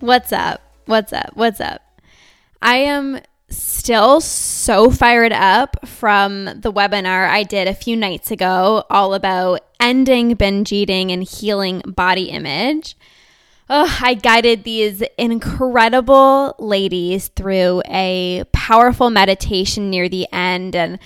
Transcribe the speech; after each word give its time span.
What's 0.00 0.32
up? 0.32 0.60
What's 0.86 1.12
up? 1.12 1.30
What's 1.34 1.60
up? 1.60 1.80
I 2.60 2.76
am 2.78 3.20
still 3.48 4.20
so 4.20 4.90
fired 4.90 5.32
up 5.32 5.86
from 5.86 6.46
the 6.46 6.72
webinar 6.72 7.28
I 7.28 7.44
did 7.44 7.68
a 7.68 7.74
few 7.74 7.96
nights 7.96 8.30
ago, 8.30 8.84
all 8.90 9.14
about 9.14 9.60
ending 9.78 10.34
binge 10.34 10.72
eating 10.72 11.12
and 11.12 11.22
healing 11.22 11.80
body 11.86 12.24
image. 12.24 12.96
Oh, 13.70 13.98
I 14.02 14.14
guided 14.14 14.64
these 14.64 15.02
incredible 15.16 16.56
ladies 16.58 17.28
through 17.28 17.82
a 17.86 18.44
powerful 18.52 19.10
meditation 19.10 19.90
near 19.90 20.08
the 20.08 20.26
end, 20.32 20.74
and 20.74 20.98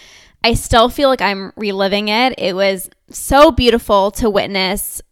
I 0.43 0.55
still 0.55 0.89
feel 0.89 1.09
like 1.09 1.21
I'm 1.21 1.53
reliving 1.57 2.09
it. 2.09 2.35
It 2.39 2.57
was 2.57 2.89
so 3.11 3.51
beautiful 3.51 4.11
to 4.13 4.31
witness 4.31 5.03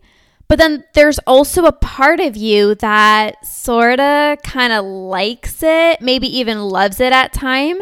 but 0.48 0.58
then 0.58 0.86
there's 0.94 1.20
also 1.28 1.66
a 1.66 1.74
part 1.74 2.22
of 2.22 2.38
you 2.38 2.74
that 2.76 3.46
sort 3.46 4.00
of 4.00 4.42
kind 4.44 4.72
of 4.72 4.86
likes 4.86 5.62
it, 5.62 6.00
maybe 6.00 6.26
even 6.40 6.62
loves 6.62 7.02
it 7.02 7.12
at 7.12 7.34
time, 7.34 7.82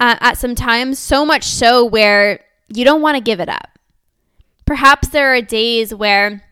uh, 0.00 0.16
at 0.20 0.38
some 0.38 0.54
times, 0.54 0.98
so 0.98 1.26
much 1.26 1.44
so 1.44 1.84
where 1.84 2.42
you 2.68 2.82
don't 2.82 3.02
want 3.02 3.18
to 3.18 3.22
give 3.22 3.40
it 3.40 3.50
up. 3.50 3.78
Perhaps 4.64 5.08
there 5.08 5.34
are 5.34 5.42
days 5.42 5.94
where 5.94 6.42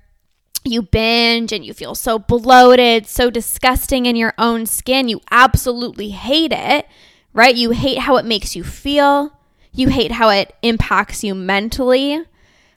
you 0.63 0.83
binge 0.83 1.53
and 1.53 1.65
you 1.65 1.73
feel 1.73 1.95
so 1.95 2.19
bloated, 2.19 3.07
so 3.07 3.31
disgusting 3.31 4.05
in 4.05 4.15
your 4.15 4.35
own 4.37 4.67
skin, 4.67 5.09
you 5.09 5.23
absolutely 5.31 6.11
hate 6.11 6.53
it 6.53 6.87
right? 7.35 7.55
You 7.55 7.71
hate 7.71 7.99
how 7.99 8.17
it 8.17 8.25
makes 8.25 8.57
you 8.57 8.65
feel. 8.65 9.37
You 9.73 9.89
hate 9.89 10.13
how 10.13 10.31
it 10.31 10.55
impacts 10.63 11.25
you 11.25 11.35
mentally, 11.35 12.25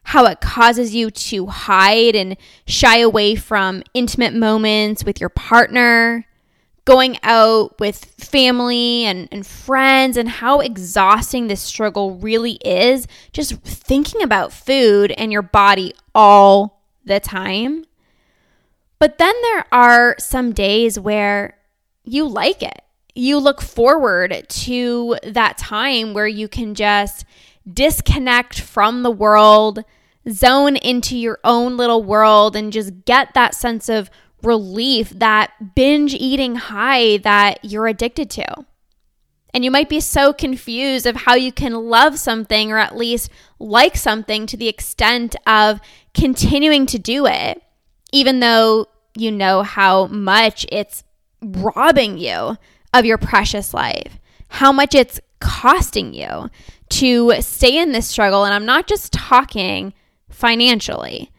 how 0.04 0.26
it 0.26 0.42
causes 0.42 0.96
you 0.96 1.12
to 1.12 1.46
hide 1.46 2.16
and 2.16 2.36
shy 2.66 2.98
away 2.98 3.36
from 3.36 3.84
intimate 3.94 4.34
moments 4.34 5.04
with 5.04 5.22
your 5.22 5.30
partner, 5.30 6.26
going 6.86 7.20
out 7.22 7.80
with 7.80 8.04
family 8.18 9.06
and, 9.06 9.30
and 9.32 9.46
friends, 9.46 10.18
and 10.18 10.28
how 10.28 10.60
exhausting 10.60 11.48
this 11.48 11.62
struggle 11.62 12.16
really 12.16 12.54
is 12.66 13.08
just 13.32 13.54
thinking 13.62 14.24
about 14.24 14.52
food 14.52 15.12
and 15.12 15.32
your 15.32 15.44
body 15.44 15.94
all 16.16 16.82
the 17.06 17.20
time. 17.20 17.86
But 18.98 19.20
then 19.20 19.36
there 19.44 19.66
are 19.72 20.16
some 20.18 20.52
days 20.52 21.00
where 21.00 21.60
you 22.04 22.28
like 22.28 22.64
it 22.64 22.82
you 23.18 23.40
look 23.40 23.62
forward 23.62 24.46
to 24.48 25.18
that 25.24 25.58
time 25.58 26.14
where 26.14 26.28
you 26.28 26.48
can 26.48 26.76
just 26.76 27.26
disconnect 27.72 28.60
from 28.60 29.02
the 29.02 29.12
world, 29.12 29.84
zone 30.30 30.76
into 30.76 31.18
your 31.18 31.40
own 31.44 31.78
little 31.78 32.04
world, 32.04 32.56
and 32.56 32.72
just 32.72 33.06
get 33.06 33.34
that 33.34 33.56
sense 33.56 33.90
of 33.90 34.12
relief, 34.44 35.10
that 35.10 35.52
binge 35.76 36.14
eating 36.14 36.56
high 36.56 37.18
that 37.18 37.66
you're 37.66 37.88
addicted 37.88 38.30
to. 38.30 38.66
And 39.52 39.66
you 39.66 39.72
might 39.72 39.90
be 39.90 40.00
so 40.00 40.32
confused 40.32 41.08
of 41.08 41.16
how 41.16 41.34
you 41.34 41.52
can 41.52 41.74
love 41.74 42.20
something 42.20 42.72
or 42.72 42.78
at 42.78 42.96
least 42.96 43.32
like 43.58 43.98
something 43.98 44.46
to 44.46 44.58
the 44.58 44.68
extent 44.68 45.36
of 45.48 45.80
continuing 46.14 46.86
to 46.86 47.00
do 47.00 47.26
it, 47.26 47.64
even 48.12 48.42
though 48.42 48.86
you 49.18 49.32
know 49.32 49.64
how 49.64 50.06
much 50.06 50.68
it's 50.72 51.04
robbing 51.42 52.20
you 52.20 52.58
of 52.98 53.06
your 53.06 53.18
precious 53.18 53.74
life, 53.74 54.20
how 54.50 54.72
much 54.72 54.96
it's 54.96 55.20
costing 55.40 56.14
you 56.14 56.50
to 56.90 57.34
stay 57.42 57.78
in 57.78 57.92
this 57.92 58.08
struggle. 58.08 58.44
And 58.44 58.54
I'm 58.54 58.66
not 58.66 58.88
just 58.88 59.14
talking 59.14 59.94
financially, 60.30 61.32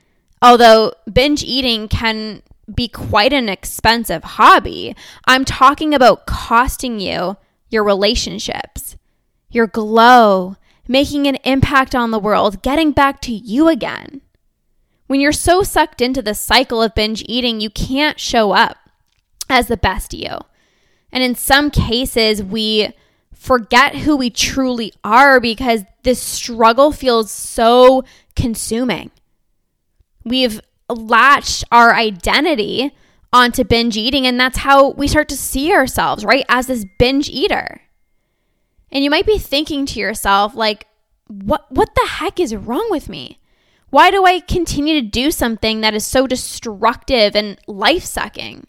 although 0.42 0.92
binge 1.10 1.42
eating 1.42 1.88
can 1.88 2.42
be 2.72 2.88
quite 2.88 3.32
an 3.32 3.48
expensive 3.48 4.22
hobby. 4.22 4.94
I'm 5.26 5.44
talking 5.44 5.94
about 5.94 6.26
costing 6.26 7.00
you 7.00 7.36
your 7.70 7.84
relationships, 7.84 8.96
your 9.50 9.66
glow, 9.66 10.56
making 10.86 11.26
an 11.26 11.36
impact 11.44 11.94
on 11.94 12.10
the 12.10 12.18
world, 12.18 12.62
getting 12.62 12.92
back 12.92 13.20
to 13.22 13.32
you 13.32 13.68
again. 13.68 14.20
When 15.06 15.20
you're 15.20 15.32
so 15.32 15.62
sucked 15.62 16.00
into 16.00 16.20
the 16.20 16.34
cycle 16.34 16.82
of 16.82 16.94
binge 16.94 17.24
eating, 17.26 17.60
you 17.60 17.70
can't 17.70 18.20
show 18.20 18.52
up 18.52 18.76
as 19.48 19.68
the 19.68 19.76
best 19.76 20.12
you. 20.12 20.38
And 21.12 21.22
in 21.22 21.34
some 21.34 21.70
cases, 21.70 22.42
we 22.42 22.92
forget 23.34 23.96
who 23.96 24.16
we 24.16 24.30
truly 24.30 24.92
are 25.04 25.40
because 25.40 25.84
this 26.02 26.20
struggle 26.20 26.92
feels 26.92 27.30
so 27.30 28.04
consuming. 28.34 29.10
We've 30.24 30.60
latched 30.88 31.64
our 31.70 31.94
identity 31.94 32.94
onto 33.32 33.64
binge 33.64 33.96
eating, 33.96 34.26
and 34.26 34.38
that's 34.40 34.58
how 34.58 34.90
we 34.90 35.06
start 35.06 35.28
to 35.28 35.36
see 35.36 35.72
ourselves, 35.72 36.24
right? 36.24 36.44
As 36.48 36.66
this 36.66 36.84
binge 36.98 37.28
eater. 37.28 37.82
And 38.90 39.04
you 39.04 39.10
might 39.10 39.26
be 39.26 39.38
thinking 39.38 39.86
to 39.86 40.00
yourself, 40.00 40.54
like, 40.54 40.86
what, 41.26 41.70
what 41.70 41.94
the 41.94 42.08
heck 42.08 42.40
is 42.40 42.56
wrong 42.56 42.86
with 42.90 43.08
me? 43.08 43.38
Why 43.90 44.10
do 44.10 44.24
I 44.24 44.40
continue 44.40 45.00
to 45.00 45.06
do 45.06 45.30
something 45.30 45.80
that 45.80 45.94
is 45.94 46.06
so 46.06 46.26
destructive 46.26 47.34
and 47.36 47.58
life 47.66 48.04
sucking? 48.04 48.66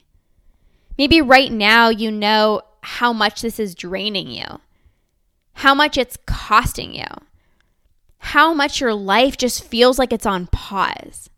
Maybe 0.99 1.21
right 1.21 1.49
now 1.49 1.87
you 1.87 2.11
know 2.11 2.61
how 2.81 3.13
much 3.13 3.41
this 3.41 3.57
is 3.57 3.73
draining 3.73 4.29
you, 4.29 4.59
how 5.53 5.73
much 5.73 5.97
it's 5.97 6.17
costing 6.27 6.93
you, 6.93 7.07
how 8.17 8.53
much 8.53 8.81
your 8.81 8.93
life 8.93 9.37
just 9.37 9.63
feels 9.63 9.97
like 9.97 10.11
it's 10.11 10.25
on 10.25 10.47
pause. 10.47 11.29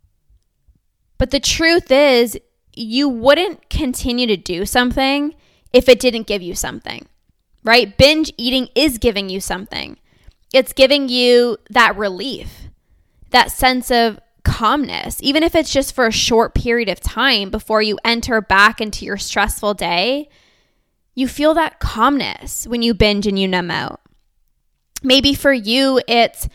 But 1.19 1.29
the 1.29 1.39
truth 1.39 1.91
is, 1.91 2.39
you 2.73 3.07
wouldn't 3.07 3.69
continue 3.69 4.25
to 4.25 4.35
do 4.35 4.65
something 4.65 5.35
if 5.71 5.87
it 5.87 5.99
didn't 5.99 6.25
give 6.25 6.41
you 6.41 6.55
something, 6.55 7.05
right? 7.63 7.95
Binge 7.95 8.33
eating 8.37 8.67
is 8.73 8.97
giving 8.97 9.29
you 9.29 9.39
something. 9.39 9.99
It's 10.51 10.73
giving 10.73 11.07
you 11.07 11.57
that 11.69 11.95
relief, 11.97 12.63
that 13.29 13.51
sense 13.51 13.91
of 13.91 14.19
calmness, 14.61 15.17
even 15.23 15.41
if 15.41 15.55
it's 15.55 15.73
just 15.73 15.95
for 15.95 16.05
a 16.05 16.11
short 16.11 16.53
period 16.53 16.87
of 16.87 16.99
time 16.99 17.49
before 17.49 17.81
you 17.81 17.97
enter 18.05 18.39
back 18.41 18.79
into 18.79 19.05
your 19.05 19.17
stressful 19.17 19.73
day. 19.73 20.29
You 21.15 21.27
feel 21.27 21.55
that 21.55 21.79
calmness 21.79 22.67
when 22.67 22.83
you 22.83 22.93
binge 22.93 23.25
and 23.25 23.39
you 23.39 23.47
numb 23.47 23.71
out. 23.71 24.01
Maybe 25.01 25.33
for 25.33 25.51
you, 25.51 25.99
it's 26.07 26.47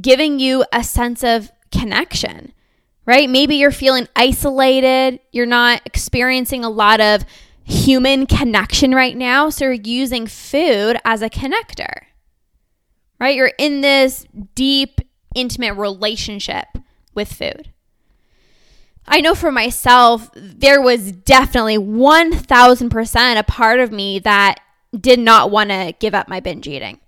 giving 0.00 0.40
you 0.40 0.64
a 0.72 0.82
sense 0.82 1.22
of 1.22 1.52
connection, 1.70 2.52
right? 3.06 3.30
Maybe 3.30 3.54
you're 3.54 3.70
feeling 3.70 4.08
isolated, 4.16 5.20
you're 5.30 5.46
not 5.46 5.82
experiencing 5.84 6.64
a 6.64 6.68
lot 6.68 7.00
of 7.00 7.24
human 7.62 8.26
connection 8.26 8.92
right 8.92 9.16
now, 9.16 9.50
so 9.50 9.66
you're 9.66 9.74
using 9.74 10.26
food 10.26 10.96
as 11.04 11.22
a 11.22 11.30
connector, 11.30 12.06
right? 13.20 13.36
You're 13.36 13.52
in 13.56 13.82
this 13.82 14.26
deep, 14.56 15.00
intimate 15.36 15.74
relationship 15.74 16.66
with 17.14 17.32
food. 17.32 17.70
I 19.06 19.20
know 19.20 19.34
for 19.34 19.50
myself, 19.50 20.30
there 20.34 20.80
was 20.80 21.12
definitely 21.12 21.76
1000% 21.78 23.38
a 23.38 23.42
part 23.42 23.80
of 23.80 23.90
me 23.90 24.20
that 24.20 24.60
did 24.98 25.18
not 25.18 25.50
want 25.50 25.70
to 25.70 25.94
give 25.98 26.14
up 26.14 26.28
my 26.28 26.40
binge 26.40 26.68
eating. 26.68 27.00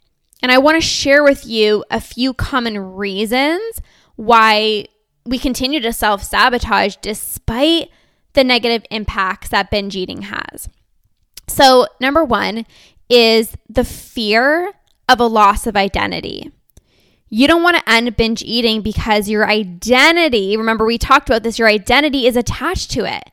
And 0.42 0.50
I 0.50 0.58
want 0.58 0.76
to 0.76 0.86
share 0.86 1.22
with 1.22 1.46
you 1.46 1.84
a 1.90 2.00
few 2.00 2.34
common 2.34 2.78
reasons 2.78 3.80
why 4.16 4.86
we 5.24 5.38
continue 5.38 5.80
to 5.80 5.92
self 5.92 6.22
sabotage 6.22 6.96
despite 6.96 7.88
the 8.34 8.44
negative 8.44 8.84
impacts 8.90 9.48
that 9.50 9.70
binge 9.70 9.96
eating 9.96 10.22
has. 10.22 10.68
So, 11.48 11.86
number 12.00 12.24
one 12.24 12.66
is 13.08 13.56
the 13.68 13.84
fear 13.84 14.72
of 15.08 15.20
a 15.20 15.26
loss 15.26 15.66
of 15.66 15.76
identity. 15.76 16.50
You 17.36 17.48
don't 17.48 17.64
want 17.64 17.76
to 17.76 17.90
end 17.90 18.16
binge 18.16 18.44
eating 18.44 18.80
because 18.80 19.28
your 19.28 19.44
identity, 19.44 20.56
remember 20.56 20.84
we 20.84 20.98
talked 20.98 21.28
about 21.28 21.42
this, 21.42 21.58
your 21.58 21.66
identity 21.66 22.28
is 22.28 22.36
attached 22.36 22.92
to 22.92 23.12
it. 23.12 23.28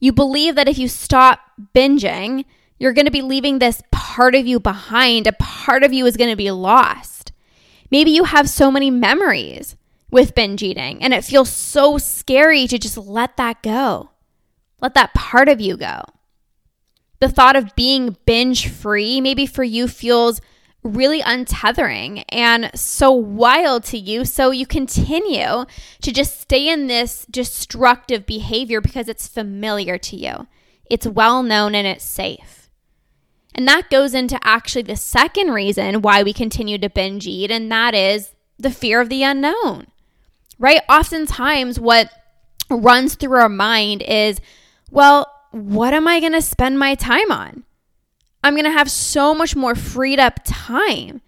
You 0.00 0.12
believe 0.12 0.56
that 0.56 0.66
if 0.66 0.78
you 0.78 0.88
stop 0.88 1.38
binging, 1.72 2.44
you're 2.80 2.92
going 2.92 3.04
to 3.04 3.12
be 3.12 3.22
leaving 3.22 3.60
this 3.60 3.84
part 3.92 4.34
of 4.34 4.48
you 4.48 4.58
behind. 4.58 5.28
A 5.28 5.32
part 5.34 5.84
of 5.84 5.92
you 5.92 6.06
is 6.06 6.16
going 6.16 6.30
to 6.30 6.36
be 6.36 6.50
lost. 6.50 7.30
Maybe 7.88 8.10
you 8.10 8.24
have 8.24 8.50
so 8.50 8.68
many 8.68 8.90
memories 8.90 9.76
with 10.10 10.34
binge 10.34 10.64
eating 10.64 11.00
and 11.00 11.14
it 11.14 11.22
feels 11.22 11.50
so 11.50 11.98
scary 11.98 12.66
to 12.66 12.80
just 12.80 12.96
let 12.96 13.36
that 13.36 13.62
go. 13.62 14.10
Let 14.80 14.94
that 14.94 15.14
part 15.14 15.48
of 15.48 15.60
you 15.60 15.76
go. 15.76 16.02
The 17.20 17.28
thought 17.28 17.54
of 17.54 17.76
being 17.76 18.16
binge 18.26 18.68
free, 18.68 19.20
maybe 19.20 19.46
for 19.46 19.62
you, 19.62 19.86
feels 19.86 20.40
really 20.82 21.20
untethering 21.22 22.24
and 22.30 22.70
so 22.74 23.10
wild 23.10 23.84
to 23.84 23.98
you. 23.98 24.24
So 24.24 24.50
you 24.50 24.66
continue 24.66 25.66
to 26.02 26.12
just 26.12 26.40
stay 26.40 26.68
in 26.68 26.86
this 26.86 27.26
destructive 27.30 28.26
behavior 28.26 28.80
because 28.80 29.08
it's 29.08 29.28
familiar 29.28 29.98
to 29.98 30.16
you, 30.16 30.46
it's 30.86 31.06
well 31.06 31.42
known, 31.42 31.74
and 31.74 31.86
it's 31.86 32.04
safe. 32.04 32.68
And 33.54 33.66
that 33.68 33.90
goes 33.90 34.14
into 34.14 34.38
actually 34.42 34.82
the 34.82 34.96
second 34.96 35.50
reason 35.50 36.02
why 36.02 36.22
we 36.22 36.32
continue 36.32 36.78
to 36.78 36.88
binge 36.88 37.26
eat, 37.26 37.50
and 37.50 37.70
that 37.70 37.94
is 37.94 38.34
the 38.58 38.70
fear 38.70 39.00
of 39.00 39.08
the 39.08 39.22
unknown, 39.22 39.88
right? 40.58 40.80
Oftentimes, 40.88 41.80
what 41.80 42.10
runs 42.70 43.16
through 43.16 43.40
our 43.40 43.48
mind 43.48 44.02
is, 44.02 44.40
well, 44.90 45.26
what 45.50 45.92
am 45.92 46.06
I 46.06 46.20
going 46.20 46.32
to 46.32 46.42
spend 46.42 46.78
my 46.78 46.94
time 46.94 47.32
on? 47.32 47.64
I'm 48.42 48.54
going 48.54 48.64
to 48.64 48.70
have 48.70 48.90
so 48.90 49.34
much 49.34 49.54
more 49.54 49.74
freed 49.74 50.18
up 50.18 50.40
time. 50.44 51.20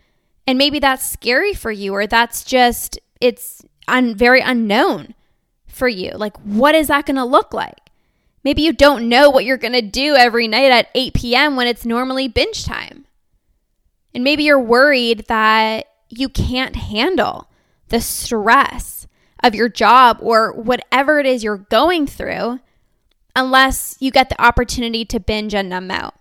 And 0.47 0.59
maybe 0.59 0.79
that's 0.79 1.09
scary 1.09 1.55
for 1.55 1.71
you, 1.71 1.95
or 1.95 2.07
that's 2.07 2.45
just, 2.45 2.99
it's 3.21 3.63
un- 3.87 4.15
very 4.15 4.41
unknown 4.41 5.15
for 5.67 5.89
you. 5.89 6.13
Like, 6.13 6.37
what 6.39 6.75
is 6.75 6.89
that 6.89 7.07
going 7.07 7.17
to 7.17 7.25
look 7.25 7.53
like? 7.55 7.79
Maybe 8.45 8.63
you 8.63 8.73
don't 8.73 9.09
know 9.09 9.31
what 9.31 9.45
you're 9.45 9.57
going 9.57 9.73
to 9.73 9.83
do 9.83 10.17
every 10.17 10.49
night 10.49 10.73
at 10.73 10.89
8 10.95 11.15
p.m. 11.15 11.57
when 11.57 11.69
it's 11.69 11.87
normally 11.87 12.27
binge 12.27 12.65
time. 12.65 13.07
And 14.15 14.25
maybe 14.25 14.45
you're 14.45 14.61
worried 14.61 15.27
that 15.29 15.87
you 16.09 16.29
can't 16.29 16.77
handle 16.77 17.49
the 17.89 18.01
stress 18.01 19.07
of 19.43 19.55
your 19.55 19.69
job 19.69 20.19
or 20.21 20.53
whatever 20.53 21.21
it 21.21 21.27
is 21.27 21.45
you're 21.45 21.57
going 21.57 22.07
through 22.07 22.61
unless 23.35 23.97
you 24.01 24.11
get 24.11 24.29
the 24.29 24.43
opportunity 24.43 25.05
to 25.05 25.21
binge 25.21 25.55
and 25.55 25.69
numb 25.69 25.91
out. 25.91 26.15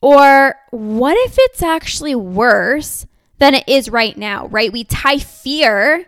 Or 0.00 0.56
what 0.70 1.16
if 1.26 1.36
it's 1.38 1.62
actually 1.62 2.14
worse 2.14 3.06
than 3.38 3.54
it 3.54 3.64
is 3.68 3.90
right 3.90 4.16
now, 4.16 4.46
right? 4.48 4.72
We 4.72 4.84
tie 4.84 5.18
fear 5.18 6.06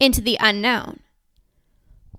into 0.00 0.20
the 0.20 0.36
unknown. 0.40 1.00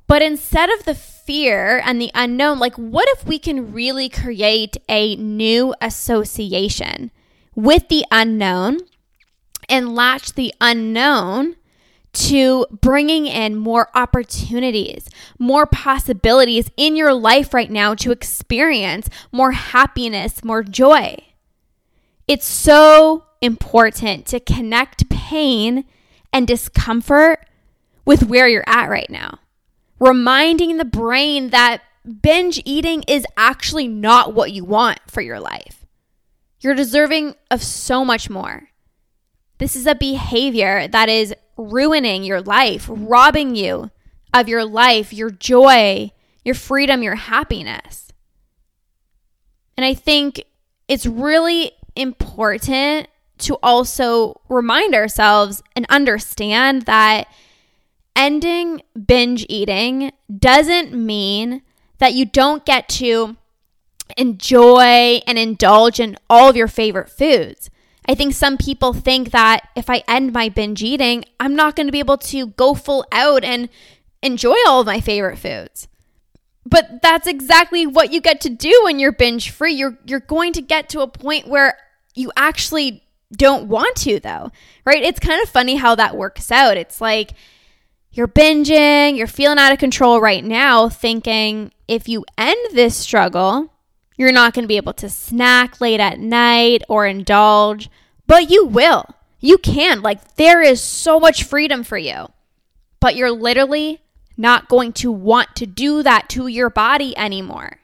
But 0.08 0.22
instead 0.22 0.70
of 0.70 0.86
the 0.86 0.96
fear 0.96 1.82
and 1.84 2.00
the 2.00 2.12
unknown, 2.14 2.60
like 2.60 2.76
what 2.76 3.08
if 3.10 3.26
we 3.26 3.40
can 3.40 3.74
really 3.74 4.10
create 4.10 4.78
a 4.88 5.16
new 5.16 5.74
association 5.82 7.12
with 7.56 7.88
the 7.88 8.06
unknown 8.12 8.80
and 9.68 9.96
latch 9.96 10.34
the 10.34 10.54
unknown 10.62 11.56
to 12.16 12.66
bringing 12.82 13.28
in 13.28 13.56
more 13.56 13.90
opportunities, 13.94 15.10
more 15.38 15.66
possibilities 15.66 16.72
in 16.78 16.96
your 16.96 17.14
life 17.14 17.54
right 17.54 17.70
now 17.70 17.94
to 17.96 18.12
experience 18.12 19.10
more 19.32 19.52
happiness, 19.52 20.44
more 20.44 20.64
joy. 20.64 21.18
It's 22.28 22.46
so 22.46 23.26
important 23.42 24.26
to 24.28 24.40
connect 24.40 25.10
pain 25.10 25.86
and 26.34 26.48
discomfort 26.48 27.48
with 28.06 28.24
where 28.24 28.48
you're 28.48 28.64
at 28.68 28.90
right 28.90 29.10
now. 29.10 29.40
Reminding 30.00 30.78
the 30.78 30.86
brain 30.86 31.50
that 31.52 31.82
binge 32.22 32.62
eating 32.66 33.04
is 33.08 33.26
actually 33.38 33.88
not 33.88 34.34
what 34.34 34.52
you 34.52 34.64
want 34.64 35.00
for 35.08 35.22
your 35.22 35.40
life. 35.40 35.86
You're 36.60 36.76
deserving 36.76 37.36
of 37.52 37.64
so 37.64 38.04
much 38.04 38.30
more. 38.30 38.70
This 39.58 39.76
is 39.76 39.88
a 39.88 39.96
behavior 39.96 40.88
that 40.88 41.10
is 41.10 41.34
ruining 41.58 42.24
your 42.24 42.42
life, 42.42 42.88
robbing 42.90 43.56
you 43.56 43.90
of 44.34 44.50
your 44.50 44.66
life, 44.66 45.14
your 45.14 45.30
joy, 45.30 46.12
your 46.44 46.56
freedom, 46.56 47.02
your 47.02 47.16
happiness. 47.16 48.12
And 49.78 49.86
I 49.86 49.94
think 49.94 50.44
it's 50.88 51.06
really 51.06 51.72
important 51.96 53.08
to 53.38 53.58
also 53.62 54.42
remind 54.50 54.94
ourselves 54.96 55.62
and 55.76 55.86
understand 55.90 56.84
that 56.84 57.28
ending 58.16 58.82
binge 59.06 59.46
eating 59.50 60.12
doesn't 60.38 60.94
mean 60.94 61.62
that 61.98 62.14
you 62.14 62.26
don't 62.26 62.66
get 62.66 62.88
to 62.88 63.36
enjoy 64.18 65.22
and 65.28 65.38
indulge 65.38 66.00
in 66.00 66.18
all 66.30 66.50
of 66.50 66.56
your 66.56 66.68
favorite 66.68 67.10
foods. 67.10 67.70
I 68.08 68.16
think 68.16 68.34
some 68.34 68.58
people 68.58 68.94
think 68.94 69.32
that 69.32 69.68
if 69.76 69.90
I 69.90 70.04
end 70.08 70.32
my 70.32 70.50
binge 70.50 70.84
eating, 70.84 71.26
I'm 71.40 71.56
not 71.56 71.76
going 71.76 71.88
to 71.88 71.92
be 71.92 72.00
able 72.00 72.18
to 72.18 72.48
go 72.48 72.74
full 72.74 73.06
out 73.12 73.44
and 73.44 73.70
enjoy 74.22 74.56
all 74.68 74.82
of 74.82 74.88
my 74.88 75.02
favorite 75.02 75.38
foods. 75.38 75.88
But 76.66 77.02
that's 77.02 77.28
exactly 77.28 77.86
what 77.86 78.12
you 78.12 78.22
get 78.22 78.42
to 78.42 78.50
do 78.50 78.82
when 78.84 79.00
you're 79.00 79.12
binge 79.12 79.52
free. 79.52 79.74
You're 79.74 79.98
you're 80.06 80.20
going 80.20 80.54
to 80.54 80.62
get 80.62 80.90
to 80.90 81.02
a 81.02 81.08
point 81.08 81.48
where 81.48 81.78
you 82.16 82.32
actually 82.36 83.04
don't 83.32 83.68
want 83.68 83.96
to 83.98 84.20
though. 84.20 84.52
Right? 84.86 85.04
It's 85.04 85.20
kind 85.20 85.42
of 85.42 85.50
funny 85.50 85.76
how 85.76 85.96
that 85.96 86.16
works 86.16 86.52
out. 86.52 86.78
It's 86.78 87.00
like 87.00 87.34
you're 88.12 88.28
binging, 88.28 89.18
you're 89.18 89.28
feeling 89.28 89.60
out 89.60 89.74
of 89.74 89.78
control 89.78 90.22
right 90.22 90.44
now 90.44 90.90
thinking 90.90 91.72
if 91.88 92.08
you 92.08 92.26
end 92.38 92.58
this 92.72 92.96
struggle, 92.96 93.72
you're 94.18 94.32
not 94.32 94.54
going 94.54 94.64
to 94.64 94.68
be 94.68 94.78
able 94.78 94.94
to 94.94 95.10
snack 95.10 95.82
late 95.82 96.00
at 96.00 96.20
night 96.20 96.84
or 96.88 97.06
indulge, 97.06 97.90
but 98.28 98.50
you 98.50 98.66
will. 98.66 99.06
You 99.40 99.58
can. 99.58 100.02
Like, 100.02 100.36
there 100.36 100.62
is 100.62 100.82
so 100.82 101.20
much 101.20 101.44
freedom 101.44 101.84
for 101.84 101.98
you. 101.98 102.28
But 103.00 103.16
you're 103.16 103.32
literally 103.32 104.02
not 104.38 104.68
going 104.68 104.94
to 104.94 105.12
want 105.12 105.56
to 105.58 105.66
do 105.66 106.02
that 106.04 106.30
to 106.30 106.48
your 106.48 106.70
body 106.70 107.16
anymore. 107.18 107.80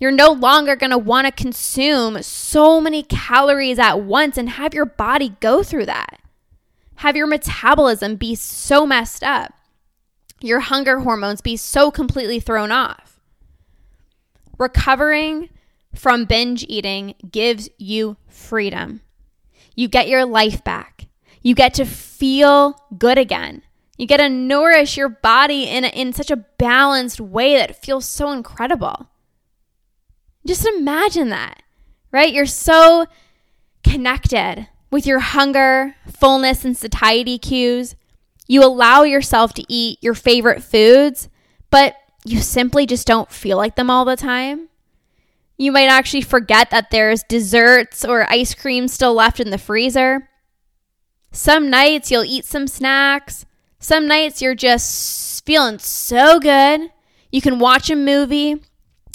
You're 0.00 0.10
no 0.12 0.30
longer 0.30 0.76
going 0.76 0.90
to 0.90 0.98
want 0.98 1.26
to 1.26 1.32
consume 1.32 2.22
so 2.22 2.80
many 2.80 3.02
calories 3.02 3.78
at 3.78 4.00
once 4.00 4.36
and 4.38 4.48
have 4.50 4.74
your 4.74 4.84
body 4.84 5.36
go 5.40 5.62
through 5.62 5.86
that. 5.86 6.20
Have 6.96 7.16
your 7.16 7.26
metabolism 7.26 8.16
be 8.16 8.34
so 8.34 8.86
messed 8.86 9.22
up. 9.22 9.54
Your 10.40 10.60
hunger 10.60 11.00
hormones 11.00 11.40
be 11.40 11.56
so 11.56 11.90
completely 11.90 12.40
thrown 12.40 12.70
off. 12.70 13.07
Recovering 14.58 15.48
from 15.94 16.24
binge 16.24 16.64
eating 16.68 17.14
gives 17.30 17.68
you 17.78 18.16
freedom. 18.28 19.00
You 19.74 19.88
get 19.88 20.08
your 20.08 20.24
life 20.24 20.64
back. 20.64 21.06
You 21.42 21.54
get 21.54 21.74
to 21.74 21.84
feel 21.84 22.74
good 22.98 23.18
again. 23.18 23.62
You 23.96 24.06
get 24.06 24.18
to 24.18 24.28
nourish 24.28 24.96
your 24.96 25.08
body 25.08 25.64
in, 25.64 25.84
in 25.84 26.12
such 26.12 26.30
a 26.30 26.36
balanced 26.36 27.20
way 27.20 27.56
that 27.56 27.82
feels 27.82 28.04
so 28.04 28.30
incredible. 28.30 29.08
Just 30.46 30.66
imagine 30.66 31.30
that, 31.30 31.62
right? 32.12 32.32
You're 32.32 32.46
so 32.46 33.06
connected 33.82 34.68
with 34.90 35.06
your 35.06 35.18
hunger, 35.18 35.94
fullness, 36.10 36.64
and 36.64 36.76
satiety 36.76 37.38
cues. 37.38 37.96
You 38.46 38.64
allow 38.64 39.02
yourself 39.02 39.52
to 39.54 39.64
eat 39.68 39.98
your 40.02 40.14
favorite 40.14 40.62
foods, 40.62 41.28
but 41.70 41.94
you 42.28 42.42
simply 42.42 42.86
just 42.86 43.06
don't 43.06 43.30
feel 43.30 43.56
like 43.56 43.76
them 43.76 43.90
all 43.90 44.04
the 44.04 44.16
time. 44.16 44.68
You 45.56 45.72
might 45.72 45.88
actually 45.88 46.22
forget 46.22 46.70
that 46.70 46.90
there's 46.90 47.22
desserts 47.24 48.04
or 48.04 48.30
ice 48.30 48.54
cream 48.54 48.86
still 48.86 49.14
left 49.14 49.40
in 49.40 49.50
the 49.50 49.58
freezer. 49.58 50.28
Some 51.32 51.70
nights 51.70 52.10
you'll 52.10 52.24
eat 52.24 52.44
some 52.44 52.66
snacks. 52.66 53.46
Some 53.80 54.06
nights 54.06 54.42
you're 54.42 54.54
just 54.54 55.44
feeling 55.44 55.78
so 55.78 56.38
good. 56.38 56.92
You 57.32 57.40
can 57.40 57.58
watch 57.58 57.90
a 57.90 57.96
movie, 57.96 58.62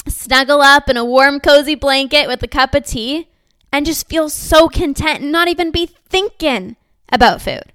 snuggle 0.07 0.61
up 0.61 0.89
in 0.89 0.97
a 0.97 1.05
warm, 1.05 1.39
cozy 1.39 1.75
blanket 1.75 2.27
with 2.27 2.41
a 2.43 2.47
cup 2.47 2.73
of 2.75 2.85
tea, 2.85 3.29
and 3.71 3.85
just 3.85 4.07
feel 4.07 4.29
so 4.29 4.67
content 4.67 5.21
and 5.21 5.31
not 5.31 5.47
even 5.47 5.71
be 5.71 5.85
thinking 5.85 6.75
about 7.09 7.41
food. 7.41 7.73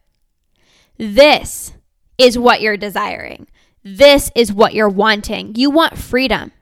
This 0.97 1.73
is 2.19 2.39
what 2.39 2.61
you're 2.61 2.77
desiring. 2.77 3.47
This 3.83 4.31
is 4.35 4.53
what 4.53 4.75
you're 4.75 4.89
wanting. 4.89 5.55
You 5.55 5.71
want 5.71 5.99
freedom. 5.99 6.53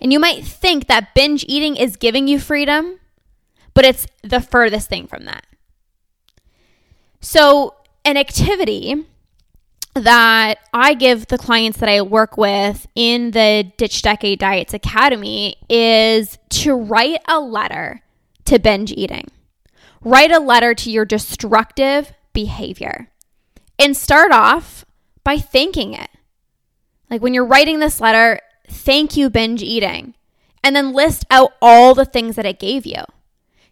And 0.00 0.12
you 0.12 0.18
might 0.18 0.44
think 0.44 0.86
that 0.86 1.14
binge 1.14 1.44
eating 1.48 1.76
is 1.76 1.96
giving 1.96 2.28
you 2.28 2.38
freedom, 2.38 3.00
but 3.72 3.84
it's 3.84 4.06
the 4.22 4.40
furthest 4.40 4.88
thing 4.88 5.06
from 5.06 5.24
that. 5.24 5.46
So, 7.20 7.74
an 8.04 8.16
activity 8.16 9.06
that 9.94 10.58
I 10.72 10.94
give 10.94 11.28
the 11.28 11.38
clients 11.38 11.78
that 11.78 11.88
I 11.88 12.02
work 12.02 12.36
with 12.36 12.86
in 12.94 13.30
the 13.30 13.72
Ditch 13.76 14.02
Decade 14.02 14.38
Diets 14.38 14.74
Academy 14.74 15.56
is 15.68 16.38
to 16.50 16.74
write 16.74 17.20
a 17.28 17.40
letter 17.40 18.02
to 18.46 18.58
binge 18.58 18.92
eating. 18.92 19.28
Write 20.02 20.32
a 20.32 20.40
letter 20.40 20.74
to 20.74 20.90
your 20.90 21.04
destructive 21.04 22.12
behavior 22.32 23.08
and 23.78 23.96
start 23.96 24.32
off 24.32 24.84
by 25.22 25.38
thanking 25.38 25.94
it. 25.94 26.10
Like 27.10 27.22
when 27.22 27.34
you're 27.34 27.46
writing 27.46 27.78
this 27.78 28.00
letter, 28.00 28.40
thank 28.68 29.16
you, 29.16 29.30
binge 29.30 29.62
eating. 29.62 30.14
And 30.62 30.74
then 30.74 30.92
list 30.92 31.24
out 31.30 31.52
all 31.60 31.94
the 31.94 32.04
things 32.04 32.36
that 32.36 32.46
it 32.46 32.58
gave 32.58 32.86
you. 32.86 33.02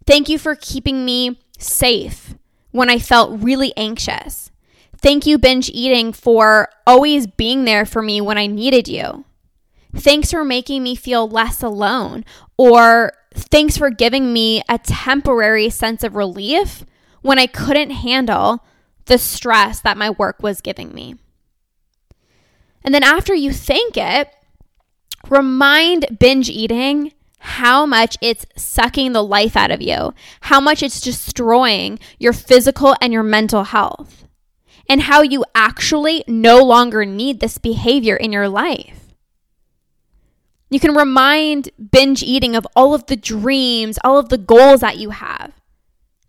Thank 0.06 0.28
you 0.28 0.38
for 0.38 0.54
keeping 0.54 1.04
me 1.04 1.40
safe 1.58 2.34
when 2.70 2.90
I 2.90 2.98
felt 2.98 3.42
really 3.42 3.72
anxious. 3.76 4.50
Thank 4.98 5.26
you, 5.26 5.38
binge 5.38 5.70
eating, 5.70 6.12
for 6.12 6.68
always 6.86 7.26
being 7.26 7.64
there 7.64 7.84
for 7.84 8.02
me 8.02 8.20
when 8.20 8.38
I 8.38 8.46
needed 8.46 8.88
you. 8.88 9.24
Thanks 9.94 10.30
for 10.30 10.44
making 10.44 10.82
me 10.82 10.94
feel 10.94 11.28
less 11.28 11.62
alone. 11.62 12.24
Or 12.56 13.12
thanks 13.34 13.76
for 13.76 13.90
giving 13.90 14.32
me 14.32 14.62
a 14.68 14.78
temporary 14.78 15.70
sense 15.70 16.04
of 16.04 16.14
relief 16.14 16.84
when 17.20 17.38
I 17.38 17.46
couldn't 17.46 17.90
handle 17.90 18.64
the 19.06 19.18
stress 19.18 19.80
that 19.80 19.96
my 19.96 20.10
work 20.10 20.42
was 20.42 20.60
giving 20.60 20.94
me. 20.94 21.16
And 22.84 22.94
then 22.94 23.02
after 23.02 23.34
you 23.34 23.52
thank 23.52 23.96
it, 23.96 24.28
remind 25.28 26.18
binge 26.18 26.50
eating 26.50 27.12
how 27.38 27.84
much 27.84 28.16
it's 28.20 28.46
sucking 28.56 29.12
the 29.12 29.22
life 29.22 29.56
out 29.56 29.70
of 29.70 29.82
you, 29.82 30.14
how 30.42 30.60
much 30.60 30.82
it's 30.82 31.00
destroying 31.00 31.98
your 32.18 32.32
physical 32.32 32.94
and 33.00 33.12
your 33.12 33.24
mental 33.24 33.64
health, 33.64 34.28
and 34.88 35.02
how 35.02 35.22
you 35.22 35.44
actually 35.54 36.24
no 36.28 36.62
longer 36.62 37.04
need 37.04 37.40
this 37.40 37.58
behavior 37.58 38.16
in 38.16 38.32
your 38.32 38.48
life. 38.48 39.14
You 40.70 40.80
can 40.80 40.94
remind 40.94 41.68
binge 41.90 42.22
eating 42.22 42.56
of 42.56 42.66
all 42.74 42.94
of 42.94 43.06
the 43.06 43.16
dreams, 43.16 43.98
all 44.04 44.18
of 44.18 44.28
the 44.28 44.38
goals 44.38 44.80
that 44.80 44.96
you 44.98 45.10
have, 45.10 45.52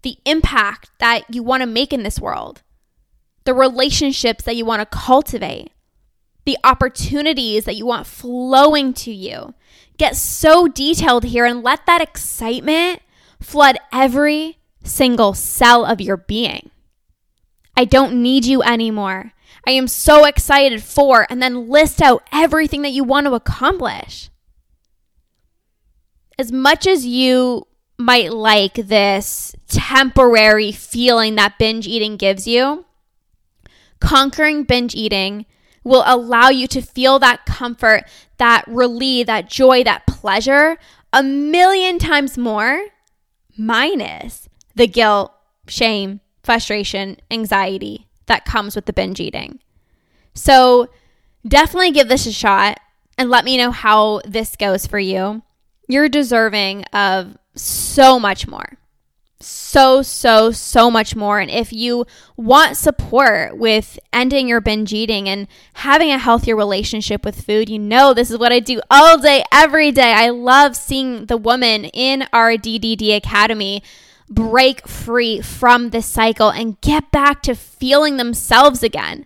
the 0.02 0.18
impact 0.26 0.90
that 1.00 1.34
you 1.34 1.44
want 1.44 1.62
to 1.62 1.68
make 1.68 1.94
in 1.94 2.04
this 2.04 2.20
world, 2.20 2.62
the 3.46 3.54
relationships 3.54 4.44
that 4.44 4.56
you 4.56 4.66
want 4.66 4.82
to 4.82 4.98
cultivate, 4.98 5.72
the 6.46 6.58
opportunities 6.64 7.66
that 7.66 7.76
you 7.76 7.86
want 7.86 8.08
flowing 8.08 8.94
to 8.94 9.12
you. 9.12 9.54
Get 9.98 10.16
so 10.16 10.68
detailed 10.68 11.26
here 11.26 11.46
and 11.46 11.64
let 11.64 11.86
that 11.86 12.02
excitement 12.02 13.02
flood 13.40 13.78
every 13.92 14.58
single 14.84 15.34
cell 15.34 15.86
of 15.86 16.02
your 16.02 16.18
being. 16.18 16.70
I 17.76 17.86
don't 17.86 18.22
need 18.22 18.46
you 18.46 18.62
anymore. 18.62 19.34
I 19.66 19.72
am 19.72 19.88
so 19.88 20.26
excited 20.26 20.84
for, 20.84 21.26
and 21.30 21.42
then 21.42 21.70
list 21.70 22.02
out 22.02 22.28
everything 22.32 22.82
that 22.82 22.92
you 22.92 23.04
want 23.04 23.28
to 23.28 23.34
accomplish 23.34 24.30
as 26.38 26.52
much 26.52 26.88
as 26.88 27.06
you 27.06 27.68
might 27.98 28.34
like 28.34 28.74
this 28.74 29.56
temporary 29.68 30.72
feeling 30.72 31.36
that 31.36 31.60
binge 31.60 31.88
eating 31.88 32.18
gives 32.18 32.48
you, 32.48 32.86
conquering 34.00 34.64
binge 34.64 34.96
eating 34.96 35.46
will 35.84 36.04
allow 36.06 36.50
you 36.50 36.68
to 36.68 36.82
feel 36.82 37.20
that 37.20 37.46
comfort, 37.46 38.04
that 38.38 38.64
relief, 38.68 39.28
that 39.28 39.50
joy, 39.50 39.84
that 39.84 40.06
pleasure 40.08 40.78
a 41.12 41.22
million 41.22 42.00
times 42.00 42.38
more, 42.38 42.88
minus 43.58 44.50
the 44.76 44.88
guilt, 44.88 45.32
shame, 45.68 46.20
frustration, 46.44 47.18
anxiety 47.30 48.08
that 48.26 48.46
comes 48.46 48.76
with 48.76 48.86
the 48.86 48.94
binge 48.94 49.20
eating. 49.20 49.60
So 50.34 50.90
definitely 51.48 51.92
give 51.92 52.08
this 52.10 52.26
a 52.26 52.32
shot 52.32 52.80
and 53.18 53.30
let 53.30 53.46
me 53.46 53.58
know 53.58 53.72
how 53.72 54.22
this 54.26 54.56
goes 54.56 54.88
for 54.88 55.00
you. 55.00 55.44
You're 55.88 56.10
deserving 56.10 56.86
of 56.86 57.38
so 57.56 58.20
much 58.20 58.48
more. 58.48 58.78
So, 59.46 60.02
so, 60.02 60.52
so 60.52 60.90
much 60.90 61.16
more. 61.16 61.40
And 61.40 61.52
if 61.52 61.74
you 61.74 62.06
want 62.38 62.78
support 62.78 63.58
with 63.58 64.00
ending 64.12 64.48
your 64.48 64.62
binge 64.62 64.94
eating 64.94 65.28
and 65.28 65.48
having 65.74 66.12
a 66.12 66.18
healthier 66.18 66.56
relationship 66.56 67.26
with 67.26 67.46
food, 67.46 67.70
you 67.70 67.80
know 67.80 68.14
this 68.14 68.32
is 68.32 68.38
what 68.38 68.52
I 68.52 68.60
do 68.60 68.82
all 68.90 69.18
day, 69.18 69.44
every 69.52 69.92
day. 69.92 70.14
I 70.14 70.30
love 70.30 70.76
seeing 70.76 71.26
the 71.26 71.38
woman 71.38 71.86
in 71.86 72.26
our 72.34 72.54
DDD 72.54 73.16
Academy 73.16 73.84
break 74.30 74.88
free 74.88 75.42
from 75.42 75.90
this 75.90 76.06
cycle 76.06 76.50
and 76.50 76.80
get 76.82 77.12
back 77.12 77.42
to 77.44 77.56
feeling 77.56 78.18
themselves 78.18 78.84
again 78.84 79.26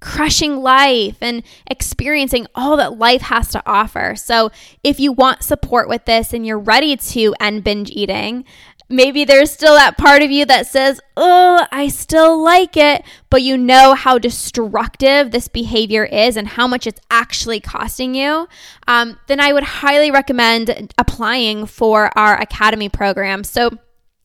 crushing 0.00 0.58
life 0.58 1.16
and 1.20 1.42
experiencing 1.66 2.46
all 2.54 2.76
that 2.76 2.98
life 2.98 3.22
has 3.22 3.48
to 3.48 3.62
offer. 3.66 4.14
So, 4.16 4.50
if 4.84 5.00
you 5.00 5.12
want 5.12 5.42
support 5.42 5.88
with 5.88 6.04
this 6.04 6.32
and 6.32 6.46
you're 6.46 6.58
ready 6.58 6.96
to 6.96 7.34
end 7.40 7.64
binge 7.64 7.90
eating, 7.90 8.44
maybe 8.88 9.24
there's 9.24 9.50
still 9.50 9.74
that 9.74 9.98
part 9.98 10.22
of 10.22 10.30
you 10.30 10.44
that 10.46 10.66
says, 10.66 11.00
Oh, 11.16 11.66
I 11.72 11.88
still 11.88 12.42
like 12.42 12.76
it, 12.76 13.02
but 13.30 13.42
you 13.42 13.56
know 13.56 13.94
how 13.94 14.18
destructive 14.18 15.30
this 15.30 15.48
behavior 15.48 16.04
is 16.04 16.36
and 16.36 16.48
how 16.48 16.66
much 16.66 16.86
it's 16.86 17.00
actually 17.10 17.60
costing 17.60 18.14
you, 18.14 18.48
um, 18.86 19.18
then 19.26 19.40
I 19.40 19.52
would 19.52 19.64
highly 19.64 20.10
recommend 20.10 20.92
applying 20.98 21.66
for 21.66 22.16
our 22.16 22.40
Academy 22.40 22.88
program. 22.88 23.44
So, 23.44 23.70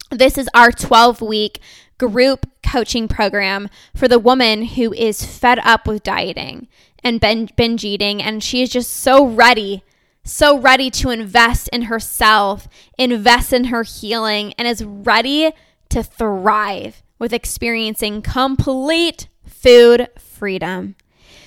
this 0.09 0.37
is 0.37 0.49
our 0.53 0.71
12 0.73 1.21
week 1.21 1.61
group 1.97 2.45
coaching 2.63 3.07
program 3.07 3.69
for 3.95 4.07
the 4.07 4.19
woman 4.19 4.63
who 4.63 4.93
is 4.93 5.23
fed 5.23 5.59
up 5.59 5.87
with 5.87 6.03
dieting 6.03 6.67
and 7.03 7.19
binge 7.19 7.85
eating. 7.85 8.21
And 8.21 8.43
she 8.43 8.61
is 8.61 8.69
just 8.69 8.91
so 8.91 9.25
ready, 9.25 9.83
so 10.23 10.57
ready 10.57 10.89
to 10.91 11.09
invest 11.09 11.67
in 11.69 11.83
herself, 11.83 12.67
invest 12.97 13.53
in 13.53 13.65
her 13.65 13.83
healing, 13.83 14.53
and 14.57 14.67
is 14.67 14.83
ready 14.83 15.51
to 15.89 16.03
thrive 16.03 17.03
with 17.19 17.33
experiencing 17.33 18.21
complete 18.21 19.27
food 19.45 20.07
freedom. 20.17 20.95